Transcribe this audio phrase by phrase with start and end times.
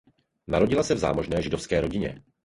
[0.47, 2.23] Narodila se v zámožné židovské rodině.